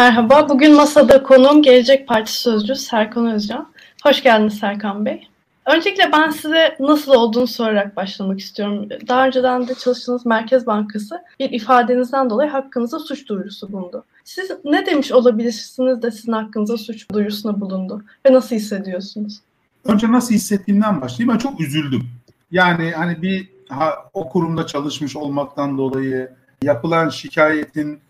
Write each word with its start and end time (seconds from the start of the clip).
Merhaba, 0.00 0.48
bugün 0.48 0.74
masada 0.74 1.22
konuğum 1.22 1.62
Gelecek 1.62 2.08
Partisi 2.08 2.40
Sözcüsü 2.40 2.82
Serkan 2.82 3.26
Özcan. 3.26 3.68
Hoş 4.04 4.22
geldiniz 4.22 4.58
Serkan 4.58 5.06
Bey. 5.06 5.28
Öncelikle 5.66 6.12
ben 6.12 6.30
size 6.30 6.76
nasıl 6.80 7.12
olduğunu 7.12 7.46
sorarak 7.46 7.96
başlamak 7.96 8.40
istiyorum. 8.40 8.88
Daha 9.08 9.26
önceden 9.26 9.68
de 9.68 9.74
çalıştığınız 9.74 10.26
Merkez 10.26 10.66
Bankası 10.66 11.22
bir 11.40 11.50
ifadenizden 11.50 12.30
dolayı 12.30 12.50
hakkınızda 12.50 12.98
suç 12.98 13.28
duyurusu 13.28 13.72
bulundu. 13.72 14.04
Siz 14.24 14.50
ne 14.64 14.86
demiş 14.86 15.12
olabilirsiniz 15.12 16.02
de 16.02 16.10
sizin 16.10 16.32
hakkınızda 16.32 16.78
suç 16.78 17.10
duyurusuna 17.12 17.60
bulundu 17.60 18.04
ve 18.26 18.32
nasıl 18.32 18.56
hissediyorsunuz? 18.56 19.40
Önce 19.84 20.12
nasıl 20.12 20.34
hissettiğimden 20.34 21.00
başlayayım. 21.00 21.34
Ben 21.34 21.38
çok 21.38 21.60
üzüldüm. 21.60 22.02
Yani 22.50 22.90
hani 22.90 23.22
bir 23.22 23.48
ha, 23.68 23.94
o 24.14 24.28
kurumda 24.28 24.66
çalışmış 24.66 25.16
olmaktan 25.16 25.78
dolayı 25.78 26.30
yapılan 26.62 27.08
şikayetin 27.08 28.00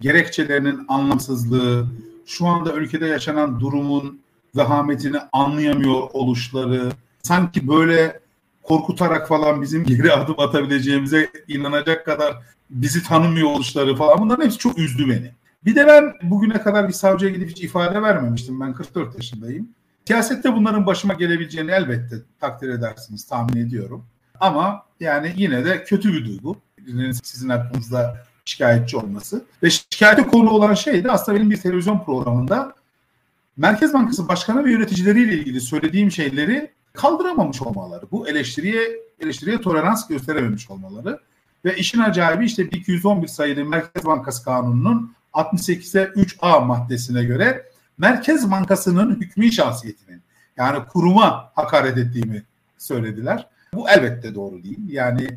gerekçelerinin 0.00 0.84
anlamsızlığı, 0.88 1.86
şu 2.26 2.46
anda 2.46 2.72
ülkede 2.72 3.06
yaşanan 3.06 3.60
durumun 3.60 4.20
vehametini 4.56 5.16
anlayamıyor 5.32 6.08
oluşları, 6.12 6.92
sanki 7.22 7.68
böyle 7.68 8.20
korkutarak 8.62 9.28
falan 9.28 9.62
bizim 9.62 9.84
geri 9.86 10.12
adım 10.12 10.40
atabileceğimize 10.40 11.30
inanacak 11.48 12.06
kadar 12.06 12.36
bizi 12.70 13.02
tanımıyor 13.02 13.48
oluşları 13.48 13.96
falan 13.96 14.18
bunların 14.18 14.44
hepsi 14.44 14.58
çok 14.58 14.78
üzdü 14.78 15.08
beni. 15.08 15.30
Bir 15.64 15.74
de 15.74 15.86
ben 15.86 16.12
bugüne 16.22 16.62
kadar 16.62 16.88
bir 16.88 16.92
savcıya 16.92 17.32
gidip 17.32 17.50
hiç 17.50 17.62
ifade 17.62 18.02
vermemiştim. 18.02 18.60
Ben 18.60 18.74
44 18.74 19.14
yaşındayım. 19.14 19.68
Siyasette 20.06 20.52
bunların 20.52 20.86
başıma 20.86 21.14
gelebileceğini 21.14 21.70
elbette 21.70 22.16
takdir 22.40 22.68
edersiniz, 22.68 23.26
tahmin 23.26 23.66
ediyorum. 23.66 24.04
Ama 24.40 24.82
yani 25.00 25.32
yine 25.36 25.64
de 25.64 25.84
kötü 25.84 26.12
bir 26.12 26.24
duygu. 26.24 26.56
Sizin 27.22 27.48
hakkınızda 27.48 28.26
şikayetçi 28.44 28.96
olması. 28.96 29.44
Ve 29.62 29.70
şikayete 29.70 30.26
konu 30.26 30.50
olan 30.50 30.74
şey 30.74 31.04
de 31.04 31.10
aslında 31.10 31.38
benim 31.38 31.50
bir 31.50 31.56
televizyon 31.56 32.04
programında 32.04 32.74
Merkez 33.56 33.94
Bankası 33.94 34.28
Başkanı 34.28 34.64
ve 34.64 34.72
yöneticileriyle 34.72 35.32
ilgili 35.34 35.60
söylediğim 35.60 36.10
şeyleri 36.10 36.70
kaldıramamış 36.92 37.62
olmaları. 37.62 38.10
Bu 38.10 38.28
eleştiriye 38.28 39.00
eleştiriye 39.20 39.60
tolerans 39.60 40.08
gösterememiş 40.08 40.70
olmaları. 40.70 41.20
Ve 41.64 41.76
işin 41.76 41.98
acayibi 41.98 42.44
işte 42.44 42.62
211 42.62 43.28
sayılı 43.28 43.64
Merkez 43.64 44.04
Bankası 44.04 44.44
Kanunu'nun 44.44 45.14
68'e 45.32 46.04
3A 46.04 46.66
maddesine 46.66 47.24
göre 47.24 47.70
Merkez 47.98 48.50
Bankası'nın 48.50 49.20
hükmü 49.20 49.52
şahsiyetinin 49.52 50.22
yani 50.56 50.78
kuruma 50.88 51.52
hakaret 51.54 51.98
ettiğimi 51.98 52.42
söylediler. 52.78 53.46
Bu 53.74 53.90
elbette 53.90 54.34
doğru 54.34 54.62
değil. 54.62 54.78
Yani 54.88 55.28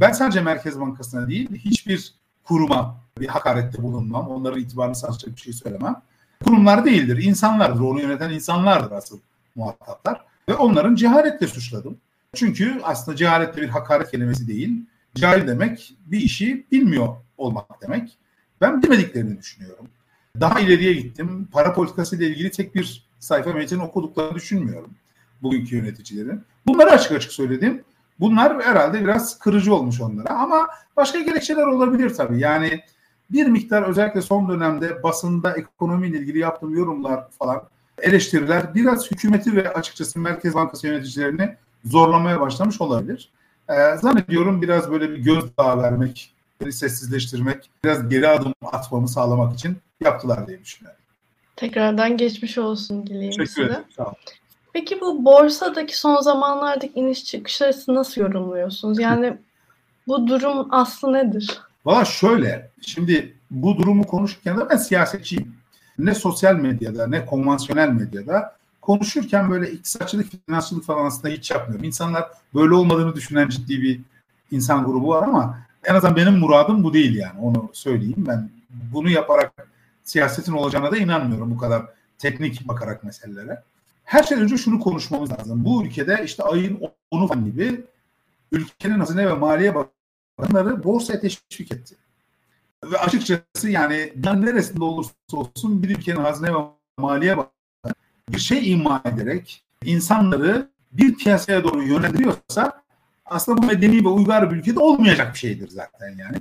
ben 0.00 0.12
sadece 0.12 0.40
Merkez 0.40 0.80
Bankası'na 0.80 1.28
değil 1.28 1.54
hiçbir 1.54 2.14
kuruma 2.44 3.00
bir 3.20 3.26
hakarette 3.28 3.82
bulunmam. 3.82 4.28
Onların 4.28 4.60
itibarını 4.60 4.94
sarsacak 4.94 5.36
bir 5.36 5.40
şey 5.40 5.52
söylemem. 5.52 6.02
Kurumlar 6.44 6.84
değildir, 6.84 7.22
insanlardır. 7.22 7.80
Onu 7.80 8.00
yöneten 8.00 8.30
insanlardır 8.30 8.92
asıl 8.92 9.18
muhataplar. 9.54 10.24
Ve 10.48 10.54
onların 10.54 10.94
cehaletle 10.94 11.46
suçladım. 11.46 11.96
Çünkü 12.34 12.80
aslında 12.82 13.16
cehalette 13.16 13.62
bir 13.62 13.68
hakaret 13.68 14.10
kelimesi 14.10 14.48
değil. 14.48 14.86
Cahil 15.14 15.46
demek 15.46 15.94
bir 16.06 16.20
işi 16.20 16.66
bilmiyor 16.72 17.08
olmak 17.38 17.82
demek. 17.82 18.18
Ben 18.60 18.82
bilmediklerini 18.82 19.38
düşünüyorum. 19.38 19.88
Daha 20.40 20.60
ileriye 20.60 20.92
gittim. 20.92 21.48
Para 21.52 21.72
politikası 21.72 22.16
ile 22.16 22.26
ilgili 22.26 22.50
tek 22.50 22.74
bir 22.74 23.08
sayfa 23.18 23.52
metin 23.52 23.78
okuduklarını 23.78 24.34
düşünmüyorum 24.34 24.90
bugünkü 25.42 25.76
yöneticilerin. 25.76 26.42
Bunları 26.66 26.90
açık 26.90 27.12
açık 27.12 27.32
söyledim. 27.32 27.84
Bunlar 28.20 28.62
herhalde 28.62 29.00
biraz 29.00 29.38
kırıcı 29.38 29.74
olmuş 29.74 30.00
onlara 30.00 30.30
ama 30.30 30.68
başka 30.96 31.20
gerekçeler 31.20 31.66
olabilir 31.66 32.14
tabii. 32.14 32.38
Yani 32.38 32.80
bir 33.30 33.46
miktar 33.46 33.82
özellikle 33.82 34.22
son 34.22 34.48
dönemde 34.48 35.02
basında 35.02 35.52
ekonomiyle 35.56 36.18
ilgili 36.18 36.38
yaptığım 36.38 36.74
yorumlar 36.74 37.30
falan 37.38 37.62
eleştiriler 38.02 38.74
biraz 38.74 39.10
hükümeti 39.10 39.56
ve 39.56 39.72
açıkçası 39.72 40.18
Merkez 40.18 40.54
Bankası 40.54 40.86
yöneticilerini 40.86 41.56
zorlamaya 41.84 42.40
başlamış 42.40 42.80
olabilir. 42.80 43.30
Ee, 43.68 43.96
zannediyorum 43.96 44.62
biraz 44.62 44.90
böyle 44.90 45.10
bir 45.10 45.18
gözdağı 45.18 45.82
vermek, 45.82 46.34
sessizleştirmek, 46.70 47.70
biraz 47.84 48.08
geri 48.08 48.28
adım 48.28 48.54
atmamı 48.62 49.08
sağlamak 49.08 49.54
için 49.54 49.76
yaptılar 50.00 50.46
diye 50.46 50.60
düşünüyorum. 50.60 51.00
Tekrardan 51.56 52.16
geçmiş 52.16 52.58
olsun 52.58 53.06
dileyim 53.06 53.30
Teşekkür 53.30 53.46
size. 53.46 53.62
ederim. 53.62 53.84
Sağ 53.96 54.04
olun. 54.04 54.14
Peki 54.72 55.00
bu 55.00 55.24
borsadaki 55.24 55.98
son 55.98 56.20
zamanlardaki 56.20 57.00
iniş 57.00 57.24
çıkışları 57.24 57.72
nasıl 57.88 58.20
yorumluyorsunuz? 58.20 58.98
Yani 58.98 59.38
bu 60.08 60.26
durum 60.26 60.74
aslı 60.74 61.12
nedir? 61.12 61.60
Valla 61.84 62.04
şöyle, 62.04 62.70
şimdi 62.80 63.36
bu 63.50 63.78
durumu 63.78 64.06
konuşurken 64.06 64.58
de 64.58 64.70
ben 64.70 64.76
siyasetçiyim. 64.76 65.54
Ne 65.98 66.14
sosyal 66.14 66.54
medyada 66.54 67.06
ne 67.06 67.26
konvansiyonel 67.26 67.88
medyada 67.88 68.56
konuşurken 68.80 69.50
böyle 69.50 69.70
iktisatçılık, 69.70 70.26
finansçılık 70.46 70.84
falan 70.84 71.06
aslında 71.06 71.34
hiç 71.34 71.50
yapmıyorum. 71.50 71.84
İnsanlar 71.84 72.28
böyle 72.54 72.74
olmadığını 72.74 73.14
düşünen 73.14 73.48
ciddi 73.48 73.82
bir 73.82 74.00
insan 74.50 74.84
grubu 74.84 75.08
var 75.08 75.22
ama 75.22 75.58
en 75.84 75.94
azından 75.94 76.16
benim 76.16 76.38
muradım 76.38 76.84
bu 76.84 76.94
değil 76.94 77.16
yani 77.16 77.40
onu 77.40 77.70
söyleyeyim. 77.72 78.24
Ben 78.28 78.50
bunu 78.70 79.10
yaparak 79.10 79.52
siyasetin 80.04 80.52
olacağına 80.52 80.92
da 80.92 80.96
inanmıyorum 80.96 81.50
bu 81.50 81.58
kadar 81.58 81.82
teknik 82.18 82.68
bakarak 82.68 83.04
meselelere. 83.04 83.62
Her 84.10 84.22
şeyden 84.22 84.44
önce 84.44 84.56
şunu 84.56 84.80
konuşmamız 84.80 85.30
lazım. 85.30 85.64
Bu 85.64 85.84
ülkede 85.84 86.22
işte 86.24 86.42
ayın 86.42 86.80
10'u 87.12 87.26
falan 87.26 87.44
gibi 87.44 87.84
ülkenin 88.52 88.98
hazine 88.98 89.26
ve 89.26 89.32
maliye 89.34 89.74
bakanları 89.74 90.84
borsaya 90.84 91.20
teşvik 91.20 91.72
etti. 91.72 91.96
Ve 92.84 92.98
açıkçası 92.98 93.70
yani 93.70 94.12
dünyanın 94.22 94.46
neresinde 94.46 94.84
olursa 94.84 95.12
olsun 95.32 95.82
bir 95.82 95.90
ülkenin 95.90 96.16
hazine 96.16 96.54
ve 96.54 96.58
maliye 96.98 97.36
bakanı 97.36 97.94
bir 98.28 98.38
şey 98.38 98.72
ima 98.72 99.02
ederek 99.04 99.64
insanları 99.84 100.70
bir 100.92 101.14
piyasaya 101.14 101.64
doğru 101.64 101.82
yönlendiriyorsa 101.82 102.82
aslında 103.24 103.62
bu 103.62 103.66
medeni 103.66 104.04
ve 104.04 104.08
uygar 104.08 104.50
bir 104.50 104.56
ülkede 104.56 104.80
olmayacak 104.80 105.34
bir 105.34 105.38
şeydir 105.38 105.68
zaten 105.68 106.16
yani. 106.18 106.36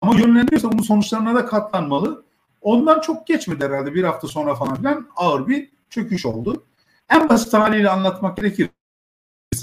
Ama 0.00 0.14
yönlendiriyorsa 0.14 0.72
bunun 0.72 0.82
sonuçlarına 0.82 1.34
da 1.34 1.46
katlanmalı. 1.46 2.24
Ondan 2.60 3.00
çok 3.00 3.26
geçmedi 3.26 3.64
herhalde 3.64 3.94
bir 3.94 4.04
hafta 4.04 4.28
sonra 4.28 4.54
falan 4.54 4.76
filan 4.76 5.08
ağır 5.16 5.48
bir 5.48 5.70
çöküş 5.90 6.26
oldu. 6.26 6.64
En 7.10 7.28
basit 7.28 7.54
haliyle 7.54 7.90
anlatmak 7.90 8.36
gerekirse 8.36 8.70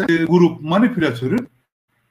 e, 0.09 0.25
grup 0.25 0.62
manipülatörü 0.62 1.38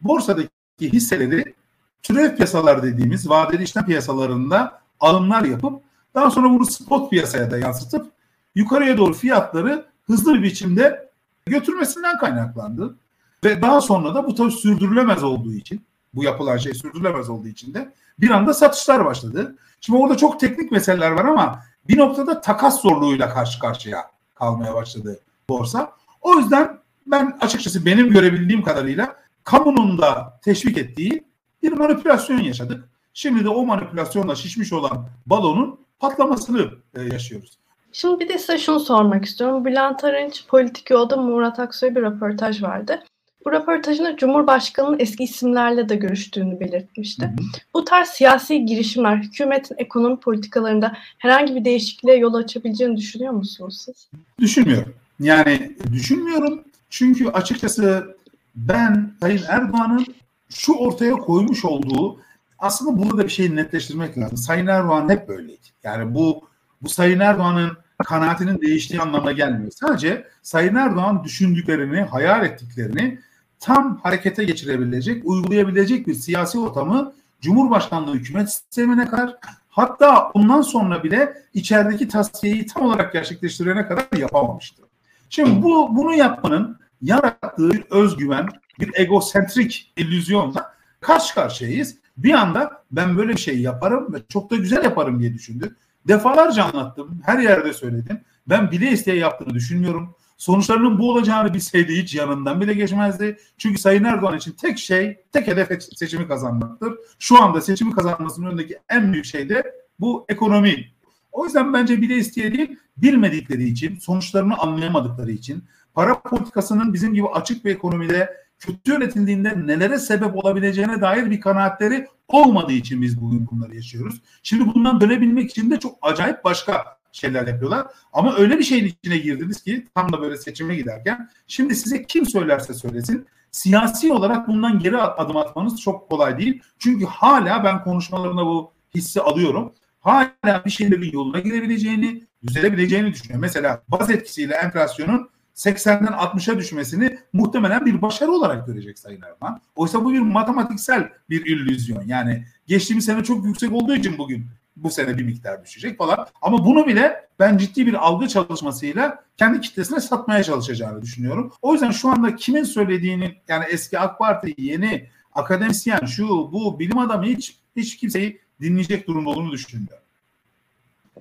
borsadaki 0.00 0.50
hisseleri 0.80 1.54
türev 2.02 2.36
piyasalar 2.36 2.82
dediğimiz 2.82 3.28
vadeli 3.28 3.62
işlem 3.62 3.86
piyasalarında 3.86 4.80
alımlar 5.00 5.44
yapıp 5.44 5.82
daha 6.14 6.30
sonra 6.30 6.50
bunu 6.50 6.66
spot 6.66 7.10
piyasaya 7.10 7.50
da 7.50 7.58
yansıtıp 7.58 8.12
yukarıya 8.54 8.98
doğru 8.98 9.14
fiyatları 9.14 9.86
hızlı 10.06 10.34
bir 10.34 10.42
biçimde 10.42 11.10
götürmesinden 11.46 12.18
kaynaklandı. 12.18 12.96
Ve 13.44 13.62
daha 13.62 13.80
sonra 13.80 14.14
da 14.14 14.26
bu 14.26 14.34
tabii 14.34 14.52
sürdürülemez 14.52 15.24
olduğu 15.24 15.52
için 15.52 15.84
bu 16.14 16.24
yapılan 16.24 16.56
şey 16.56 16.74
sürdürülemez 16.74 17.30
olduğu 17.30 17.48
için 17.48 17.74
de 17.74 17.92
bir 18.18 18.30
anda 18.30 18.54
satışlar 18.54 19.04
başladı. 19.04 19.56
Şimdi 19.80 19.98
orada 19.98 20.16
çok 20.16 20.40
teknik 20.40 20.72
meseleler 20.72 21.10
var 21.10 21.24
ama 21.24 21.62
bir 21.88 21.98
noktada 21.98 22.40
takas 22.40 22.82
zorluğuyla 22.82 23.28
karşı 23.28 23.58
karşıya 23.58 24.10
kalmaya 24.40 24.74
başladı 24.74 25.20
borsa. 25.48 25.92
O 26.20 26.34
yüzden 26.34 26.78
ben 27.06 27.38
açıkçası 27.40 27.86
benim 27.86 28.10
görebildiğim 28.10 28.62
kadarıyla 28.62 29.16
kamunun 29.44 29.98
da 29.98 30.40
teşvik 30.44 30.78
ettiği 30.78 31.24
bir 31.62 31.72
manipülasyon 31.72 32.38
yaşadık. 32.38 32.88
Şimdi 33.14 33.44
de 33.44 33.48
o 33.48 33.66
manipülasyonla 33.66 34.34
şişmiş 34.34 34.72
olan 34.72 35.08
balonun 35.26 35.80
patlamasını 35.98 36.70
e, 36.94 37.02
yaşıyoruz. 37.02 37.58
Şimdi 37.92 38.20
bir 38.20 38.28
de 38.28 38.38
size 38.38 38.58
şunu 38.58 38.80
sormak 38.80 39.24
istiyorum. 39.24 39.64
Bülent 39.64 40.04
Arınç 40.04 40.46
Politik 40.46 40.90
Yolda 40.90 41.16
Murat 41.16 41.58
Aksoy 41.58 41.94
bir 41.94 42.02
röportaj 42.02 42.62
verdi. 42.62 43.02
Bu 43.44 43.52
röportajında 43.52 44.16
Cumhurbaşkanı'nın 44.16 44.98
eski 44.98 45.24
isimlerle 45.24 45.88
de 45.88 45.96
görüştüğünü 45.96 46.60
belirtmişti. 46.60 47.26
Hı 47.26 47.30
hı. 47.30 47.46
Bu 47.74 47.84
tarz 47.84 48.08
siyasi 48.08 48.66
girişimler 48.66 49.16
hükümetin 49.16 49.76
ekonomi 49.78 50.20
politikalarında 50.20 50.96
herhangi 51.18 51.54
bir 51.54 51.64
değişikliğe 51.64 52.16
yol 52.16 52.34
açabileceğini 52.34 52.96
düşünüyor 52.96 53.32
musunuz 53.32 53.82
siz? 53.84 54.10
Düşünmüyorum. 54.38 54.94
Yani 55.20 55.76
düşünmüyorum 55.92 56.64
çünkü 56.90 57.28
açıkçası 57.28 58.16
ben 58.54 59.12
Sayın 59.20 59.42
Erdoğan'ın 59.48 60.06
şu 60.48 60.72
ortaya 60.72 61.12
koymuş 61.12 61.64
olduğu 61.64 62.20
aslında 62.58 62.98
burada 62.98 63.18
da 63.18 63.24
bir 63.24 63.32
şeyi 63.32 63.56
netleştirmek 63.56 64.18
lazım. 64.18 64.36
Sayın 64.36 64.66
Erdoğan 64.66 65.08
hep 65.08 65.28
böyleydi. 65.28 65.66
Yani 65.84 66.14
bu 66.14 66.42
bu 66.82 66.88
Sayın 66.88 67.20
Erdoğan'ın 67.20 67.76
kanaatinin 68.04 68.60
değiştiği 68.60 69.00
anlamına 69.00 69.32
gelmiyor. 69.32 69.70
Sadece 69.70 70.26
Sayın 70.42 70.74
Erdoğan 70.74 71.24
düşündüklerini, 71.24 72.00
hayal 72.00 72.44
ettiklerini 72.44 73.18
tam 73.60 74.00
harekete 74.02 74.44
geçirebilecek, 74.44 75.22
uygulayabilecek 75.26 76.06
bir 76.06 76.14
siyasi 76.14 76.58
ortamı 76.58 77.12
Cumhurbaşkanlığı 77.40 78.14
hükümet 78.14 78.52
sistemine 78.52 79.06
kadar 79.06 79.36
hatta 79.68 80.30
ondan 80.34 80.62
sonra 80.62 81.04
bile 81.04 81.42
içerideki 81.54 82.08
tasfiyeyi 82.08 82.66
tam 82.66 82.82
olarak 82.82 83.12
gerçekleştirene 83.12 83.86
kadar 83.86 84.06
yapamamıştı. 84.18 84.82
Şimdi 85.30 85.62
bu 85.62 85.96
bunu 85.96 86.14
yapmanın 86.14 86.78
yarattığı 87.02 87.70
bir 87.70 87.84
özgüven, 87.90 88.48
bir 88.80 88.90
egosentrik 88.94 89.92
illüzyonla 89.96 90.74
karşı 91.00 91.34
karşıyayız. 91.34 91.96
Bir 92.16 92.34
anda 92.34 92.82
ben 92.90 93.16
böyle 93.16 93.32
bir 93.32 93.40
şey 93.40 93.60
yaparım 93.60 94.14
ve 94.14 94.18
çok 94.28 94.50
da 94.50 94.56
güzel 94.56 94.84
yaparım 94.84 95.20
diye 95.20 95.34
düşündü. 95.34 95.76
Defalarca 96.08 96.64
anlattım. 96.64 97.22
Her 97.24 97.38
yerde 97.38 97.72
söyledim. 97.72 98.20
Ben 98.46 98.70
bile 98.70 98.90
isteye 98.90 99.16
yaptığını 99.16 99.54
düşünmüyorum. 99.54 100.14
Sonuçlarının 100.40 100.98
bu 100.98 101.10
olacağını 101.10 101.54
bilseydi 101.54 102.02
hiç 102.02 102.14
yanından 102.14 102.60
bile 102.60 102.74
geçmezdi. 102.74 103.38
Çünkü 103.58 103.80
Sayın 103.80 104.04
Erdoğan 104.04 104.36
için 104.36 104.52
tek 104.52 104.78
şey, 104.78 105.20
tek 105.32 105.46
hedef 105.46 105.82
seçimi 105.82 106.28
kazanmaktır. 106.28 106.94
Şu 107.18 107.42
anda 107.42 107.60
seçimi 107.60 107.92
kazanmasının 107.92 108.46
önündeki 108.46 108.78
en 108.88 109.12
büyük 109.12 109.24
şey 109.24 109.48
de 109.48 109.74
bu 109.98 110.24
ekonomi. 110.28 110.88
O 111.32 111.44
yüzden 111.44 111.72
bence 111.72 112.02
bile 112.02 112.16
isteye 112.16 112.54
değil, 112.54 112.78
bilmedikleri 112.96 113.64
için, 113.64 113.98
sonuçlarını 113.98 114.58
anlayamadıkları 114.58 115.30
için, 115.30 115.64
para 115.94 116.20
politikasının 116.20 116.94
bizim 116.94 117.14
gibi 117.14 117.28
açık 117.28 117.64
bir 117.64 117.74
ekonomide 117.74 118.36
kötü 118.58 118.92
yönetildiğinde 118.92 119.66
nelere 119.66 119.98
sebep 119.98 120.36
olabileceğine 120.36 121.00
dair 121.00 121.30
bir 121.30 121.40
kanaatleri 121.40 122.06
olmadığı 122.28 122.72
için 122.72 123.02
biz 123.02 123.20
bugün 123.20 123.48
bunları 123.50 123.74
yaşıyoruz. 123.74 124.22
Şimdi 124.42 124.74
bundan 124.74 125.00
dönebilmek 125.00 125.50
için 125.50 125.70
de 125.70 125.80
çok 125.80 125.98
acayip 126.02 126.44
başka 126.44 126.99
şeyler 127.12 127.46
yapıyorlar. 127.46 127.86
Ama 128.12 128.36
öyle 128.36 128.58
bir 128.58 128.64
şeyin 128.64 128.84
içine 128.84 129.18
girdiniz 129.18 129.62
ki 129.62 129.86
tam 129.94 130.12
da 130.12 130.20
böyle 130.20 130.36
seçime 130.36 130.76
giderken 130.76 131.30
şimdi 131.46 131.76
size 131.76 132.06
kim 132.06 132.26
söylerse 132.26 132.74
söylesin 132.74 133.26
siyasi 133.50 134.12
olarak 134.12 134.48
bundan 134.48 134.78
geri 134.78 134.96
adım 134.96 135.36
atmanız 135.36 135.80
çok 135.80 136.10
kolay 136.10 136.38
değil. 136.38 136.62
Çünkü 136.78 137.06
hala 137.06 137.64
ben 137.64 137.84
konuşmalarında 137.84 138.46
bu 138.46 138.72
hissi 138.94 139.20
alıyorum. 139.20 139.72
Hala 140.00 140.62
bir 140.64 140.70
şeylerin 140.70 141.12
yoluna 141.12 141.38
girebileceğini, 141.38 142.22
düzelebileceğini 142.46 143.12
düşünüyorum. 143.12 143.40
Mesela 143.40 143.82
baz 143.88 144.10
etkisiyle 144.10 144.54
enflasyonun 144.54 145.30
80'den 145.54 146.12
60'a 146.12 146.58
düşmesini 146.58 147.18
muhtemelen 147.32 147.86
bir 147.86 148.02
başarı 148.02 148.32
olarak 148.32 148.66
görecek 148.66 148.98
Sayın 148.98 149.22
Erdoğan. 149.22 149.60
Oysa 149.76 150.04
bu 150.04 150.12
bir 150.12 150.18
matematiksel 150.18 151.08
bir 151.30 151.46
illüzyon. 151.46 152.02
Yani 152.06 152.44
geçtiğimiz 152.66 153.04
sene 153.04 153.24
çok 153.24 153.46
yüksek 153.46 153.72
olduğu 153.72 153.94
için 153.94 154.18
bugün 154.18 154.46
bu 154.82 154.90
sene 154.90 155.18
bir 155.18 155.24
miktar 155.24 155.64
düşecek 155.64 155.98
falan. 155.98 156.26
Ama 156.42 156.64
bunu 156.64 156.86
bile 156.86 157.28
ben 157.38 157.58
ciddi 157.58 157.86
bir 157.86 157.94
algı 157.94 158.28
çalışmasıyla 158.28 159.24
kendi 159.36 159.60
kitlesine 159.60 160.00
satmaya 160.00 160.44
çalışacağını 160.44 161.02
düşünüyorum. 161.02 161.52
O 161.62 161.72
yüzden 161.72 161.90
şu 161.90 162.08
anda 162.08 162.36
kimin 162.36 162.64
söylediğini 162.64 163.34
yani 163.48 163.64
eski 163.70 163.98
AK 163.98 164.18
Parti 164.18 164.54
yeni 164.58 165.06
akademisyen 165.32 166.04
şu 166.04 166.28
bu 166.28 166.78
bilim 166.78 166.98
adamı 166.98 167.24
hiç 167.24 167.56
hiç 167.76 167.96
kimseyi 167.96 168.40
dinleyecek 168.60 169.08
durumda 169.08 169.30
olduğunu 169.30 169.52
düşünmüyorum. 169.52 170.04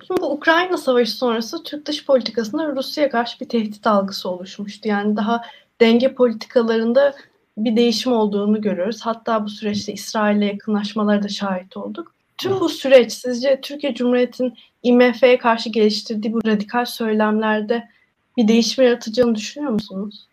Şimdi 0.06 0.20
bu 0.20 0.32
Ukrayna 0.32 0.76
Savaşı 0.76 1.12
sonrası 1.12 1.62
Türk 1.62 1.86
dış 1.86 2.06
politikasında 2.06 2.76
Rusya'ya 2.76 3.10
karşı 3.10 3.40
bir 3.40 3.48
tehdit 3.48 3.86
algısı 3.86 4.30
oluşmuştu. 4.30 4.88
Yani 4.88 5.16
daha 5.16 5.42
denge 5.80 6.14
politikalarında 6.14 7.14
bir 7.56 7.76
değişim 7.76 8.12
olduğunu 8.12 8.60
görüyoruz. 8.60 9.00
Hatta 9.02 9.44
bu 9.44 9.48
süreçte 9.48 9.92
İsrail'le 9.92 10.42
yakınlaşmalara 10.42 11.22
da 11.22 11.28
şahit 11.28 11.76
olduk. 11.76 12.14
Tüm 12.40 12.60
bu 12.60 12.68
süreç 12.68 13.12
sizce 13.12 13.60
Türkiye 13.60 13.94
Cumhuriyeti'nin 13.94 14.54
IMF'ye 14.82 15.38
karşı 15.38 15.68
geliştirdiği 15.68 16.32
bu 16.32 16.40
radikal 16.46 16.84
söylemlerde 16.84 17.88
bir 18.36 18.48
değişim 18.48 18.84
yaratacağını 18.84 19.34
düşünüyor 19.34 19.72
musunuz? 19.72 20.26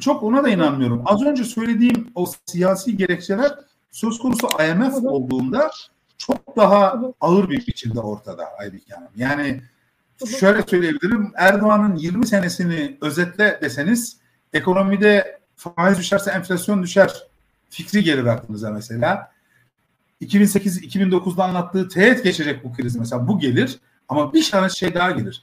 Çok 0.00 0.22
ona 0.22 0.44
da 0.44 0.48
inanmıyorum. 0.48 1.02
Az 1.06 1.22
önce 1.22 1.44
söylediğim 1.44 2.10
o 2.14 2.26
siyasi 2.46 2.96
gerekçeler 2.96 3.52
söz 3.90 4.18
konusu 4.18 4.48
IMF 4.70 5.04
olduğunda 5.04 5.70
çok 6.18 6.56
daha 6.56 7.00
ağır 7.20 7.50
bir 7.50 7.66
biçimde 7.66 8.00
ortada 8.00 8.44
Aybik 8.58 8.92
Hanım. 8.92 9.08
Yani 9.16 9.60
şöyle 10.38 10.62
söyleyebilirim. 10.62 11.32
Erdoğan'ın 11.36 11.96
20 11.96 12.26
senesini 12.26 12.96
özetle 13.00 13.58
deseniz 13.62 14.16
ekonomide 14.52 15.40
faiz 15.56 15.98
düşerse 15.98 16.30
enflasyon 16.30 16.82
düşer 16.82 17.10
fikri 17.70 18.04
gelir 18.04 18.24
aklınıza 18.24 18.70
mesela. 18.70 19.32
2008-2009'da 20.22 21.44
anlattığı 21.44 21.88
teğet 21.88 22.24
geçecek 22.24 22.64
bu 22.64 22.72
kriz 22.72 22.96
mesela 22.96 23.28
bu 23.28 23.38
gelir 23.38 23.78
ama 24.08 24.32
bir 24.32 24.50
tane 24.50 24.68
şey 24.68 24.94
daha 24.94 25.10
gelir. 25.10 25.42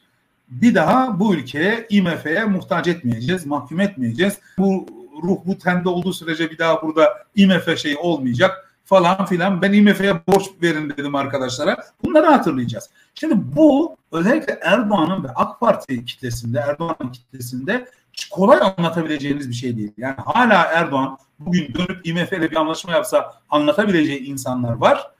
Bir 0.50 0.76
daha 0.76 1.20
bu 1.20 1.36
ülkeye 1.36 1.88
IMF'ye 1.90 2.46
muhtaç 2.46 2.88
etmeyeceğiz, 2.88 3.46
mahkum 3.46 3.80
etmeyeceğiz. 3.80 4.38
Bu 4.58 4.86
ruh 5.24 5.38
bu 5.46 5.58
tende 5.58 5.90
olduğu 5.90 6.14
sürece 6.14 6.52
bir 6.52 6.58
daha 6.58 6.82
burada 6.82 7.10
IMF 7.36 7.78
şeyi 7.78 7.98
olmayacak 7.98 8.74
falan 8.86 9.26
filan. 9.26 9.62
Ben 9.62 9.74
IMF'ye 9.74 10.14
borç 10.28 10.46
verin 10.62 10.90
dedim 10.90 11.16
arkadaşlara. 11.16 11.78
Bunları 12.04 12.26
hatırlayacağız. 12.26 12.90
Şimdi 13.16 13.36
bu 13.56 13.98
özellikle 14.12 14.60
Erdoğan'ın 14.62 15.24
ve 15.24 15.30
AK 15.36 15.60
Parti 15.60 16.06
kitlesinde, 16.06 16.60
Erdoğan'ın 16.60 17.12
kitlesinde 17.12 17.88
kolay 18.32 18.60
anlatabileceğiniz 18.78 19.50
bir 19.50 19.56
şey 19.56 19.78
değil. 19.78 19.92
Yani 19.98 20.16
hala 20.26 20.64
Erdoğan 20.64 21.18
bugün 21.40 21.74
dönüp 21.74 22.08
IMF 22.08 22.34
ile 22.34 22.52
bir 22.52 22.56
anlaşma 22.56 22.92
yapsa 22.92 23.34
anlatabileceği 23.50 24.20
insanlar 24.20 24.74
var 24.74 25.12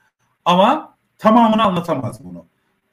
ama 0.44 0.94
tamamını 1.18 1.62
anlatamaz 1.62 2.24
bunu. 2.24 2.44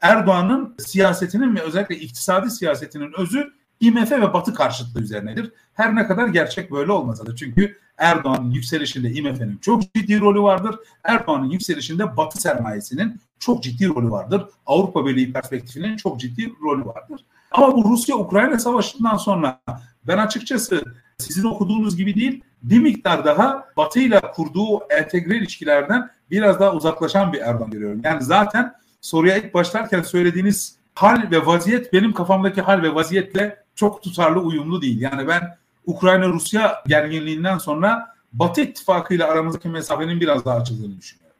Erdoğan'ın 0.01 0.75
siyasetinin 0.79 1.55
ve 1.55 1.61
özellikle 1.61 1.95
iktisadi 1.95 2.51
siyasetinin 2.51 3.13
özü 3.17 3.53
IMF 3.79 4.11
ve 4.11 4.33
Batı 4.33 4.53
karşıtlığı 4.53 5.01
üzerinedir. 5.01 5.51
Her 5.73 5.95
ne 5.95 6.07
kadar 6.07 6.27
gerçek 6.27 6.71
böyle 6.71 6.91
olmasa 6.91 7.25
da 7.25 7.35
çünkü 7.35 7.77
Erdoğan'ın 7.97 8.51
yükselişinde 8.51 9.11
IMF'nin 9.11 9.57
çok 9.57 9.81
ciddi 9.81 10.19
rolü 10.19 10.41
vardır. 10.41 10.75
Erdoğan'ın 11.03 11.49
yükselişinde 11.49 12.17
Batı 12.17 12.41
sermayesinin 12.41 13.21
çok 13.39 13.63
ciddi 13.63 13.87
rolü 13.87 14.11
vardır. 14.11 14.43
Avrupa 14.65 15.05
Birliği 15.05 15.33
perspektifinin 15.33 15.97
çok 15.97 16.19
ciddi 16.19 16.53
rolü 16.63 16.85
vardır. 16.85 17.25
Ama 17.51 17.75
bu 17.75 17.89
Rusya-Ukrayna 17.89 18.59
savaşından 18.59 19.17
sonra 19.17 19.61
ben 20.07 20.17
açıkçası 20.17 20.83
sizin 21.17 21.43
okuduğunuz 21.43 21.97
gibi 21.97 22.15
değil 22.15 22.43
bir 22.63 22.79
miktar 22.79 23.25
daha 23.25 23.65
Batı 23.77 23.99
ile 23.99 24.21
kurduğu 24.33 24.83
entegre 24.89 25.37
ilişkilerden 25.37 26.09
biraz 26.31 26.59
daha 26.59 26.73
uzaklaşan 26.73 27.33
bir 27.33 27.39
Erdoğan 27.39 27.71
görüyorum. 27.71 28.01
Yani 28.03 28.23
zaten 28.23 28.73
soruya 29.01 29.37
ilk 29.37 29.53
başlarken 29.53 30.01
söylediğiniz 30.01 30.75
hal 30.95 31.31
ve 31.31 31.45
vaziyet 31.45 31.93
benim 31.93 32.13
kafamdaki 32.13 32.61
hal 32.61 32.81
ve 32.81 32.95
vaziyetle 32.95 33.63
çok 33.75 34.03
tutarlı 34.03 34.39
uyumlu 34.39 34.81
değil. 34.81 35.01
Yani 35.01 35.27
ben 35.27 35.57
Ukrayna-Rusya 35.85 36.83
gerginliğinden 36.87 37.57
sonra 37.57 38.15
Batı 38.33 38.61
ittifakı 38.61 39.13
ile 39.13 39.25
aramızdaki 39.25 39.69
mesafenin 39.69 40.19
biraz 40.19 40.45
daha 40.45 40.55
açıldığını 40.57 40.97
düşünüyorum. 40.97 41.35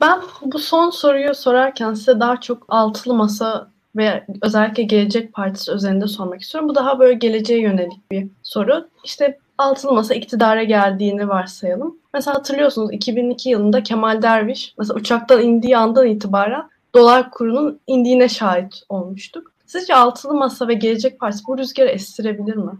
Ben 0.00 0.20
bu 0.44 0.58
son 0.58 0.90
soruyu 0.90 1.34
sorarken 1.34 1.94
size 1.94 2.20
daha 2.20 2.40
çok 2.40 2.64
altılı 2.68 3.14
masa 3.14 3.70
ve 3.96 4.24
özellikle 4.42 4.82
Gelecek 4.82 5.32
Partisi 5.32 5.72
özelinde 5.72 6.06
sormak 6.06 6.42
istiyorum. 6.42 6.68
Bu 6.68 6.74
daha 6.74 6.98
böyle 6.98 7.14
geleceğe 7.14 7.60
yönelik 7.60 8.10
bir 8.10 8.26
soru. 8.42 8.88
İşte 9.04 9.38
altılı 9.58 9.92
masa 9.92 10.14
iktidara 10.14 10.62
geldiğini 10.62 11.28
varsayalım. 11.28 11.96
Mesela 12.14 12.34
hatırlıyorsunuz 12.34 12.92
2002 12.92 13.50
yılında 13.50 13.82
Kemal 13.82 14.22
Derviş 14.22 14.74
mesela 14.78 14.98
uçaktan 14.98 15.42
indiği 15.42 15.76
andan 15.76 16.06
itibaren 16.06 16.68
dolar 16.94 17.30
kurunun 17.30 17.80
indiğine 17.86 18.28
şahit 18.28 18.82
olmuştuk. 18.88 19.52
Sizce 19.66 19.94
altılı 19.94 20.34
masa 20.34 20.68
ve 20.68 20.74
Gelecek 20.74 21.20
Partisi 21.20 21.44
bu 21.46 21.58
rüzgarı 21.58 21.88
estirebilir 21.88 22.56
mi? 22.56 22.72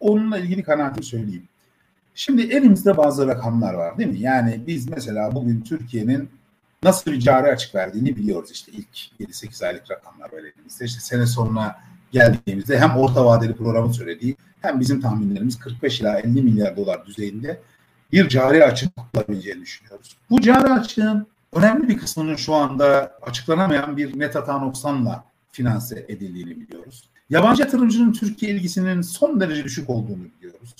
Onunla 0.00 0.38
ilgili 0.38 0.62
kanaatimi 0.62 1.04
söyleyeyim. 1.04 1.48
Şimdi 2.14 2.42
elimizde 2.42 2.96
bazı 2.96 3.26
rakamlar 3.26 3.74
var 3.74 3.98
değil 3.98 4.10
mi? 4.10 4.20
Yani 4.20 4.60
biz 4.66 4.90
mesela 4.90 5.34
bugün 5.34 5.60
Türkiye'nin 5.60 6.28
nasıl 6.82 7.12
bir 7.12 7.20
cari 7.20 7.52
açık 7.52 7.74
verdiğini 7.74 8.16
biliyoruz 8.16 8.50
işte 8.50 8.72
ilk 8.72 9.30
7-8 9.30 9.66
aylık 9.66 9.90
rakamlar 9.90 10.32
var 10.32 10.38
elimizde. 10.38 10.84
İşte 10.84 11.00
sene 11.00 11.26
sonuna 11.26 11.76
geldiğimizde 12.12 12.78
hem 12.78 12.96
orta 12.96 13.24
vadeli 13.24 13.56
programın 13.56 13.92
söylediği 13.92 14.36
hem 14.62 14.80
bizim 14.80 15.00
tahminlerimiz 15.00 15.58
45 15.58 16.00
ila 16.00 16.18
50 16.18 16.42
milyar 16.42 16.76
dolar 16.76 17.06
düzeyinde 17.06 17.60
bir 18.12 18.28
cari 18.28 18.64
açık 18.64 18.92
olabileceğini 19.14 19.60
düşünüyoruz. 19.60 20.16
Bu 20.30 20.40
cari 20.40 20.72
açığın 20.72 21.26
önemli 21.52 21.88
bir 21.88 21.98
kısmının 21.98 22.36
şu 22.36 22.54
anda 22.54 23.18
açıklanamayan 23.22 23.96
bir 23.96 24.18
net 24.18 24.34
hata 24.34 24.58
noksanla 24.58 25.24
finanse 25.52 26.06
edildiğini 26.08 26.60
biliyoruz. 26.60 27.04
Yabancı 27.30 27.62
yatırımcının 27.62 28.12
Türkiye 28.12 28.52
ilgisinin 28.52 29.02
son 29.02 29.40
derece 29.40 29.64
düşük 29.64 29.90
olduğunu 29.90 30.24
biliyoruz. 30.38 30.74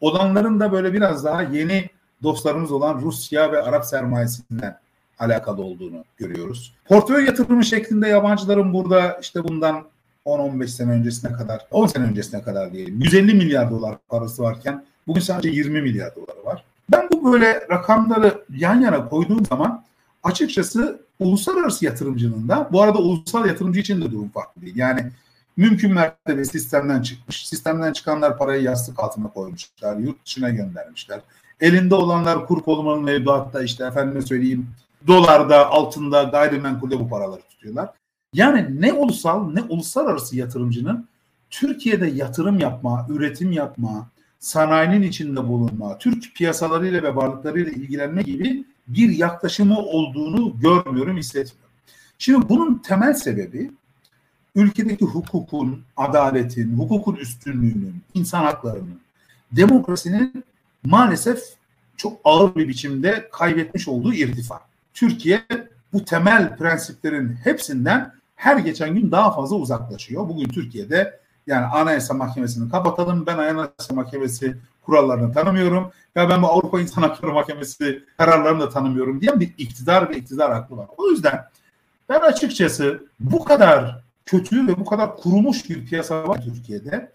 Olanların 0.00 0.60
da 0.60 0.72
böyle 0.72 0.92
biraz 0.92 1.24
daha 1.24 1.42
yeni 1.42 1.90
dostlarımız 2.22 2.72
olan 2.72 3.00
Rusya 3.00 3.52
ve 3.52 3.62
Arap 3.62 3.86
sermayesinden 3.86 4.81
alakalı 5.18 5.62
olduğunu 5.62 6.04
görüyoruz. 6.16 6.74
Portföy 6.84 7.24
yatırımı 7.24 7.64
şeklinde 7.64 8.08
yabancıların 8.08 8.74
burada 8.74 9.18
işte 9.20 9.44
bundan 9.44 9.84
10-15 10.26 10.68
sene 10.68 10.90
öncesine 10.90 11.32
kadar, 11.32 11.66
10 11.70 11.86
sene 11.86 12.04
öncesine 12.04 12.42
kadar 12.42 12.72
diyelim 12.72 13.00
150 13.00 13.34
milyar 13.34 13.70
dolar 13.70 13.98
parası 14.08 14.42
varken 14.42 14.84
bugün 15.06 15.20
sadece 15.20 15.48
20 15.48 15.82
milyar 15.82 16.16
doları 16.16 16.44
var. 16.44 16.64
Ben 16.92 17.08
bu 17.12 17.32
böyle 17.32 17.66
rakamları 17.70 18.44
yan 18.56 18.80
yana 18.80 19.08
koyduğum 19.08 19.46
zaman 19.46 19.84
açıkçası 20.22 21.00
uluslararası 21.18 21.84
yatırımcının 21.84 22.48
da 22.48 22.68
bu 22.72 22.82
arada 22.82 22.98
ulusal 22.98 23.46
yatırımcı 23.46 23.80
için 23.80 24.00
de 24.00 24.10
durum 24.10 24.28
farklı 24.28 24.62
değil. 24.62 24.76
Yani 24.76 25.10
mümkün 25.56 25.92
mertebe 25.92 26.44
sistemden 26.44 27.02
çıkmış. 27.02 27.48
Sistemden 27.48 27.92
çıkanlar 27.92 28.38
parayı 28.38 28.62
yastık 28.62 29.00
altına 29.00 29.28
koymuşlar. 29.28 29.96
Yurt 29.96 30.24
dışına 30.26 30.50
göndermişler. 30.50 31.20
Elinde 31.60 31.94
olanlar 31.94 32.46
kur 32.46 32.62
korumanın 32.62 33.04
mevduatta 33.04 33.62
işte 33.62 33.84
efendime 33.84 34.22
söyleyeyim 34.22 34.66
dolarda, 35.06 35.70
altında, 35.70 36.22
gayrimenkulde 36.22 37.00
bu 37.00 37.08
paraları 37.08 37.40
tutuyorlar. 37.42 37.90
Yani 38.34 38.80
ne 38.80 38.92
ulusal 38.92 39.52
ne 39.52 39.62
uluslararası 39.62 40.36
yatırımcının 40.36 41.08
Türkiye'de 41.50 42.06
yatırım 42.06 42.58
yapma, 42.58 43.06
üretim 43.08 43.52
yapma, 43.52 44.08
sanayinin 44.38 45.02
içinde 45.02 45.48
bulunma, 45.48 45.98
Türk 45.98 46.34
piyasalarıyla 46.34 47.02
ve 47.02 47.16
varlıklarıyla 47.16 47.72
ilgilenme 47.72 48.22
gibi 48.22 48.64
bir 48.88 49.10
yaklaşımı 49.10 49.78
olduğunu 49.78 50.60
görmüyorum, 50.60 51.16
hissetmiyorum. 51.16 51.72
Şimdi 52.18 52.48
bunun 52.48 52.74
temel 52.74 53.14
sebebi 53.14 53.70
ülkedeki 54.54 55.04
hukukun, 55.04 55.82
adaletin, 55.96 56.78
hukukun 56.78 57.14
üstünlüğünün, 57.14 58.02
insan 58.14 58.44
haklarının, 58.44 59.00
demokrasinin 59.52 60.44
maalesef 60.84 61.42
çok 61.96 62.20
ağır 62.24 62.54
bir 62.54 62.68
biçimde 62.68 63.28
kaybetmiş 63.32 63.88
olduğu 63.88 64.14
irtifa. 64.14 64.60
Türkiye 64.94 65.42
bu 65.92 66.04
temel 66.04 66.56
prensiplerin 66.56 67.36
hepsinden 67.44 68.12
her 68.36 68.56
geçen 68.56 68.94
gün 68.94 69.10
daha 69.10 69.34
fazla 69.34 69.56
uzaklaşıyor. 69.56 70.28
Bugün 70.28 70.48
Türkiye'de 70.48 71.20
yani 71.46 71.66
Anayasa 71.66 72.14
Mahkemesi'ni 72.14 72.70
kapatalım. 72.70 73.26
Ben 73.26 73.38
Anayasa 73.38 73.94
Mahkemesi 73.94 74.56
kurallarını 74.82 75.32
tanımıyorum. 75.32 75.92
Ya 76.14 76.30
ben 76.30 76.42
bu 76.42 76.46
Avrupa 76.46 76.80
İnsan 76.80 77.02
Hakları 77.02 77.32
Mahkemesi 77.32 78.04
kararlarını 78.16 78.60
da 78.60 78.68
tanımıyorum 78.68 79.20
diyen 79.20 79.40
bir 79.40 79.54
iktidar 79.58 80.10
ve 80.10 80.16
iktidar 80.16 80.50
aklı 80.50 80.76
var. 80.76 80.86
O 80.96 81.08
yüzden 81.10 81.44
ben 82.08 82.20
açıkçası 82.20 83.06
bu 83.20 83.44
kadar 83.44 84.02
kötü 84.26 84.68
ve 84.68 84.76
bu 84.76 84.84
kadar 84.84 85.16
kurumuş 85.16 85.70
bir 85.70 85.86
piyasa 85.86 86.28
var 86.28 86.42
Türkiye'de. 86.42 87.12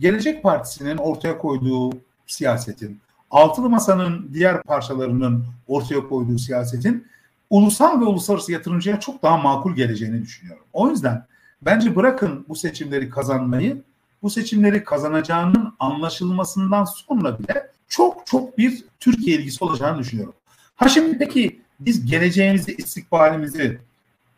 Gelecek 0.00 0.42
Partisi'nin 0.42 0.96
ortaya 0.96 1.38
koyduğu 1.38 1.90
siyasetin, 2.26 3.00
Altılı 3.30 3.68
Masa'nın 3.68 4.30
diğer 4.32 4.62
parçalarının 4.62 5.44
ortaya 5.66 6.08
koyduğu 6.08 6.38
siyasetin 6.38 7.06
ulusal 7.50 8.00
ve 8.00 8.04
uluslararası 8.04 8.52
yatırımcıya 8.52 9.00
çok 9.00 9.22
daha 9.22 9.36
makul 9.36 9.74
geleceğini 9.74 10.22
düşünüyorum. 10.22 10.64
O 10.72 10.90
yüzden 10.90 11.26
bence 11.62 11.96
bırakın 11.96 12.44
bu 12.48 12.54
seçimleri 12.54 13.10
kazanmayı, 13.10 13.82
bu 14.22 14.30
seçimleri 14.30 14.84
kazanacağının 14.84 15.74
anlaşılmasından 15.78 16.84
sonra 16.84 17.38
bile 17.38 17.70
çok 17.88 18.26
çok 18.26 18.58
bir 18.58 18.84
Türkiye 19.00 19.36
ilgisi 19.36 19.64
olacağını 19.64 19.98
düşünüyorum. 19.98 20.34
Ha 20.76 20.88
şimdi 20.88 21.18
peki 21.18 21.60
biz 21.80 22.06
geleceğimizi, 22.06 22.74
istikbalimizi 22.74 23.78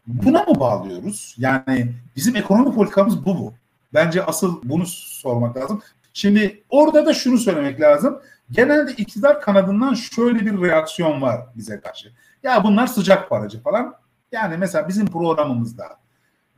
buna 0.07 0.43
mı 0.43 0.61
bağlıyoruz? 0.61 1.35
Yani 1.39 1.93
bizim 2.17 2.37
ekonomi 2.37 2.75
politikamız 2.75 3.25
bu 3.25 3.35
mu? 3.35 3.55
Bence 3.95 4.25
asıl 4.25 4.61
bunu 4.65 4.87
sormak 4.87 5.57
lazım. 5.57 5.83
Şimdi 6.13 6.63
orada 6.71 7.07
da 7.07 7.15
şunu 7.15 7.39
söylemek 7.39 7.81
lazım. 7.81 8.19
Genelde 8.51 8.93
iktidar 8.93 9.41
kanadından 9.41 9.95
şöyle 9.95 10.47
bir 10.47 10.63
reaksiyon 10.63 11.23
var 11.23 11.41
bize 11.57 11.81
karşı. 11.81 12.13
Ya 12.43 12.65
bunlar 12.65 12.87
sıcak 12.87 13.31
paracı 13.31 13.63
falan. 13.63 13.95
Yani 14.33 14.57
mesela 14.57 14.89
bizim 14.89 15.07
programımızda, 15.07 15.85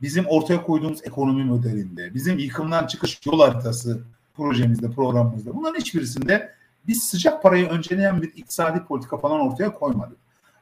bizim 0.01 0.25
ortaya 0.25 0.63
koyduğumuz 0.63 0.99
ekonomi 1.03 1.43
modelinde, 1.43 2.13
bizim 2.13 2.39
yıkımdan 2.39 2.87
çıkış 2.87 3.19
yol 3.25 3.39
haritası 3.39 4.03
projemizde, 4.33 4.91
programımızda 4.91 5.55
bunların 5.55 5.79
hiçbirisinde 5.79 6.53
biz 6.87 7.03
sıcak 7.03 7.43
parayı 7.43 7.67
önceleyen 7.67 8.21
bir 8.21 8.27
iktisadi 8.27 8.83
politika 8.83 9.17
falan 9.17 9.39
ortaya 9.39 9.73
koymadık. 9.73 10.17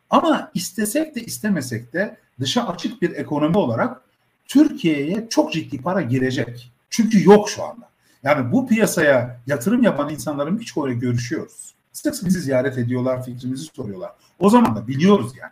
Ama 0.09 0.51
istesek 0.53 1.15
de 1.15 1.21
istemesek 1.21 1.93
de 1.93 2.17
dışa 2.39 2.67
açık 2.67 3.01
bir 3.01 3.11
ekonomi 3.11 3.57
olarak 3.57 4.01
Türkiye'ye 4.45 5.27
çok 5.29 5.53
ciddi 5.53 5.81
para 5.81 6.01
girecek. 6.01 6.71
Çünkü 6.89 7.27
yok 7.27 7.49
şu 7.49 7.63
anda. 7.63 7.89
Yani 8.23 8.51
bu 8.51 8.67
piyasaya 8.67 9.39
yatırım 9.47 9.83
yapan 9.83 10.09
insanların 10.09 10.59
birçoğuyla 10.59 10.95
görüşüyoruz. 10.95 11.73
Sık 11.99 12.25
bizi 12.25 12.39
ziyaret 12.41 12.77
ediyorlar, 12.77 13.25
fikrimizi 13.25 13.65
soruyorlar. 13.75 14.11
O 14.39 14.49
zaman 14.49 14.75
da 14.75 14.87
biliyoruz 14.87 15.31
yani. 15.41 15.51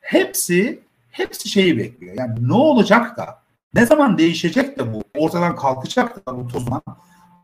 Hepsi 0.00 0.82
hepsi 1.10 1.48
şeyi 1.48 1.78
bekliyor. 1.78 2.14
Yani 2.18 2.48
ne 2.48 2.52
olacak 2.52 3.16
da 3.16 3.42
ne 3.74 3.86
zaman 3.86 4.18
değişecek 4.18 4.78
de 4.78 4.94
bu 4.94 5.02
ortadan 5.18 5.56
kalkacak 5.56 6.26
da 6.26 6.36
bu 6.36 6.48
tozman 6.48 6.82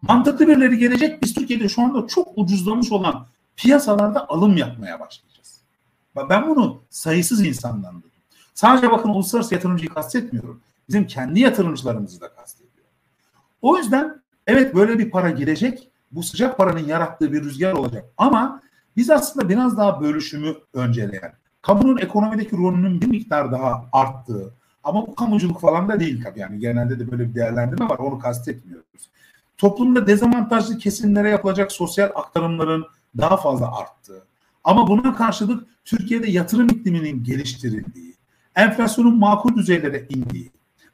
mantıklı 0.02 0.48
birileri 0.48 0.78
gelecek. 0.78 1.22
Biz 1.22 1.34
Türkiye'de 1.34 1.68
şu 1.68 1.82
anda 1.82 2.06
çok 2.06 2.28
ucuzlamış 2.36 2.92
olan 2.92 3.26
piyasalarda 3.56 4.28
alım 4.28 4.56
yapmaya 4.56 5.00
başlayacağız. 5.00 5.60
Ben 6.30 6.48
bunu 6.48 6.82
sayısız 6.90 7.46
insandan 7.46 7.94
duydum. 7.94 8.20
Sadece 8.54 8.90
bakın 8.90 9.08
uluslararası 9.08 9.54
yatırımcıyı 9.54 9.90
kastetmiyorum. 9.90 10.60
Bizim 10.88 11.06
kendi 11.06 11.40
yatırımcılarımızı 11.40 12.20
da 12.20 12.34
kastediyorum. 12.34 12.90
O 13.62 13.78
yüzden 13.78 14.22
evet 14.46 14.74
böyle 14.74 14.98
bir 14.98 15.10
para 15.10 15.30
girecek. 15.30 15.91
Bu 16.12 16.22
sıcak 16.22 16.58
paranın 16.58 16.86
yarattığı 16.86 17.32
bir 17.32 17.44
rüzgar 17.44 17.72
olacak. 17.72 18.04
Ama 18.18 18.62
biz 18.96 19.10
aslında 19.10 19.48
biraz 19.48 19.78
daha 19.78 20.00
bölüşümü 20.00 20.54
önceleyen, 20.74 21.32
kamunun 21.62 21.98
ekonomideki 21.98 22.56
rolünün 22.56 23.00
bir 23.00 23.06
miktar 23.06 23.52
daha 23.52 23.84
arttığı 23.92 24.54
ama 24.84 25.06
bu 25.06 25.14
kamuculuk 25.14 25.60
falan 25.60 25.88
da 25.88 26.00
değil 26.00 26.24
tabii 26.24 26.40
yani 26.40 26.58
genelde 26.58 26.98
de 26.98 27.10
böyle 27.10 27.28
bir 27.28 27.34
değerlendirme 27.34 27.88
var 27.88 27.98
onu 27.98 28.18
kastetmiyoruz. 28.18 29.10
Toplumda 29.58 30.06
dezavantajlı 30.06 30.78
kesimlere 30.78 31.28
yapılacak 31.28 31.72
sosyal 31.72 32.10
aktarımların 32.14 32.84
daha 33.18 33.36
fazla 33.36 33.78
arttığı 33.78 34.22
ama 34.64 34.88
buna 34.88 35.14
karşılık 35.14 35.64
Türkiye'de 35.84 36.30
yatırım 36.30 36.68
ikliminin 36.68 37.24
geliştirildiği, 37.24 38.14
enflasyonun 38.56 39.18
makul 39.18 39.56
düzeylere 39.56 40.06
indiği, 40.08 40.50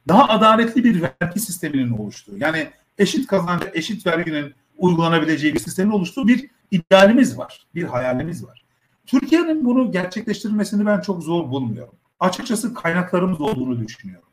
daha 0.07 0.27
adaletli 0.27 0.83
bir 0.83 1.01
vergi 1.01 1.39
sisteminin 1.39 1.97
oluştuğu 1.97 2.37
yani 2.37 2.67
eşit 2.97 3.27
kazancı, 3.27 3.71
eşit 3.73 4.07
verginin 4.07 4.53
uygulanabileceği 4.79 5.53
bir 5.53 5.59
sistemin 5.59 5.91
oluştuğu 5.91 6.27
bir 6.27 6.49
idealimiz 6.71 7.37
var, 7.37 7.67
bir 7.75 7.83
hayalimiz 7.83 8.45
var. 8.45 8.63
Türkiye'nin 9.05 9.65
bunu 9.65 9.91
gerçekleştirmesini 9.91 10.85
ben 10.85 11.01
çok 11.01 11.23
zor 11.23 11.51
bulmuyorum. 11.51 11.93
Açıkçası 12.19 12.73
kaynaklarımız 12.73 13.41
olduğunu 13.41 13.87
düşünüyorum. 13.87 14.29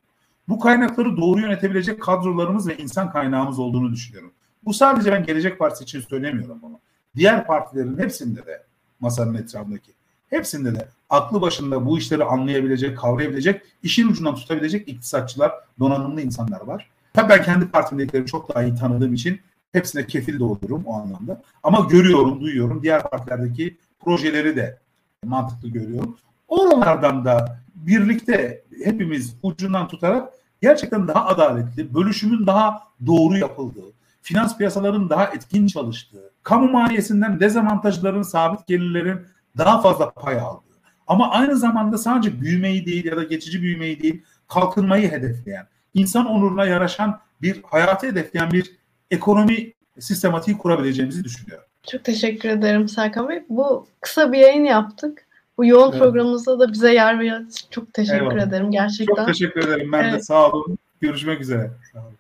Bu 0.49 0.61
kaynakları 0.61 1.17
doğru 1.17 1.41
yönetebilecek 1.41 2.03
kadrolarımız 2.03 2.69
ve 2.69 2.77
insan 2.77 3.13
kaynağımız 3.13 3.59
olduğunu 3.59 3.93
düşünüyorum. 3.93 4.33
Bu 4.65 4.75
sadece 4.75 5.13
ben 5.13 5.25
Gelecek 5.25 5.59
Partisi 5.59 5.85
için 5.85 6.01
söylemiyorum 6.01 6.59
bunu. 6.63 6.81
Diğer 7.17 7.47
partilerin 7.47 7.99
hepsinde 7.99 8.47
de 8.47 8.63
masanın 9.01 9.35
etrafındaki 9.35 9.93
hepsinde 10.31 10.75
de 10.75 10.89
aklı 11.11 11.41
başında 11.41 11.87
bu 11.87 11.99
işleri 11.99 12.25
anlayabilecek, 12.25 12.99
kavrayabilecek, 12.99 13.63
işin 13.83 14.09
ucundan 14.09 14.35
tutabilecek 14.35 14.89
iktisatçılar, 14.89 15.53
donanımlı 15.79 16.21
insanlar 16.21 16.61
var. 16.61 16.91
Tabii 17.15 17.29
ben 17.29 17.43
kendi 17.43 17.69
partimdekileri 17.69 18.27
çok 18.27 18.55
daha 18.55 18.63
iyi 18.63 18.75
tanıdığım 18.75 19.15
için 19.15 19.41
hepsine 19.77 20.07
kefil 20.07 20.39
de 20.39 20.45
o 20.45 20.95
anlamda. 20.95 21.43
Ama 21.63 21.87
görüyorum, 21.91 22.41
duyuyorum. 22.41 22.83
Diğer 22.83 23.03
partilerdeki 23.03 23.77
projeleri 24.01 24.57
de 24.57 24.79
mantıklı 25.25 25.69
görüyorum. 25.69 26.17
Oralardan 26.49 27.25
da 27.25 27.59
birlikte 27.75 28.63
hepimiz 28.85 29.37
ucundan 29.43 29.89
tutarak 29.89 30.33
gerçekten 30.63 31.09
daha 31.09 31.27
adaletli, 31.27 31.95
bölüşümün 31.95 32.47
daha 32.47 32.83
doğru 33.07 33.39
yapıldığı, 33.39 33.93
finans 34.23 34.59
piyasalarının 34.59 35.11
daha 35.11 35.25
etkin 35.25 35.67
çalıştığı, 35.67 36.31
kamu 36.43 36.71
maliyesinden 36.71 37.41
dezavantajların, 37.41 38.23
sabit 38.23 38.67
gelirlerin 38.67 39.21
daha 39.59 39.81
fazla 39.81 40.11
pay 40.11 40.41
aldığı 40.41 40.67
ama 41.07 41.31
aynı 41.31 41.57
zamanda 41.57 41.99
sadece 41.99 42.41
büyümeyi 42.41 42.87
değil 42.87 43.05
ya 43.05 43.17
da 43.17 43.25
geçici 43.25 43.63
büyümeyi 43.63 44.03
değil, 44.03 44.23
kalkınmayı 44.49 45.11
hedefleyen, 45.11 45.67
insan 45.95 46.27
onuruna 46.27 46.65
yaraşan 46.65 47.21
bir 47.43 47.63
hayatı 47.63 48.07
hedefleyen 48.07 48.51
bir 48.51 48.77
ekonomi 49.11 49.73
sistematiği 49.99 50.59
kurabileceğimizi 50.59 51.25
düşünüyorum. 51.25 51.65
Çok 51.91 52.05
teşekkür 52.05 52.49
ederim 52.49 52.89
Serkan 52.89 53.29
Bey. 53.29 53.43
Bu 53.49 53.87
kısa 54.01 54.33
bir 54.33 54.39
yayın 54.39 54.65
yaptık. 54.65 55.27
Bu 55.59 55.65
yoğun 55.65 55.91
evet. 55.91 56.01
programımızda 56.01 56.59
da 56.59 56.73
bize 56.73 56.95
yer 56.95 57.21
veren 57.21 57.49
çok 57.71 57.95
teşekkür 57.95 58.21
Eyvallah. 58.21 58.49
ederim 58.49 58.71
gerçekten. 58.71 59.15
Çok 59.15 59.27
teşekkür 59.27 59.69
ederim. 59.69 59.93
Ben 59.93 60.05
evet. 60.05 60.15
de 60.15 60.23
sağ 60.23 60.51
olun. 60.51 60.79
Görüşmek 61.01 61.41
üzere. 61.41 61.71
Sağ 61.93 61.99
olun. 61.99 62.15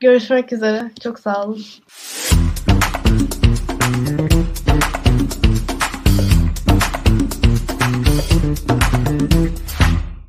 Görüşmek 0.00 0.52
üzere. 0.52 0.90
Çok 1.02 1.18
sağ 1.18 1.44
olun. 1.44 1.64